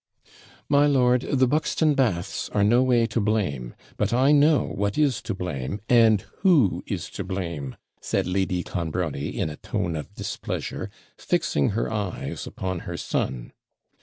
[0.67, 5.21] 'My lord, the Buxton baths are no way to blame; but I know what is
[5.21, 10.89] to blame, and who is to blame,' said Lady Clonbrony, in a tone of displeasure,
[11.19, 13.53] fixing her eyes upon her son.